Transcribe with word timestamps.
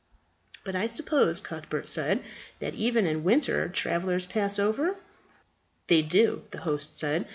"But 0.63 0.75
I 0.75 0.87
suppose," 0.87 1.39
Cuthbert 1.39 1.87
said, 1.87 2.23
"that 2.57 2.73
even 2.73 3.05
in 3.05 3.23
winter 3.23 3.69
travellers 3.69 4.25
pass 4.25 4.57
over?" 4.57 4.95
"They 5.89 6.01
do," 6.01 6.41
the 6.49 6.61
host 6.61 6.97
said. 6.97 7.27